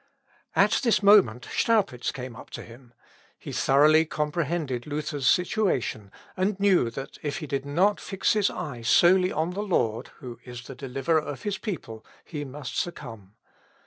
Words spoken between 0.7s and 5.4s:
this moment Staupitz came up to him; he thoroughly comprehended Luther's